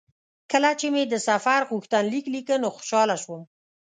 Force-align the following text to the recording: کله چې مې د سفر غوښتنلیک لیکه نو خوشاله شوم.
کله 0.51 0.69
چې 0.79 0.87
مې 0.93 1.03
د 1.07 1.15
سفر 1.27 1.59
غوښتنلیک 1.71 2.25
لیکه 2.35 2.55
نو 2.61 2.69
خوشاله 2.75 3.15
شوم. 3.23 3.41